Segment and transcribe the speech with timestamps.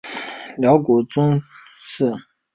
[0.57, 1.39] 辽国宗
[1.83, 2.11] 室。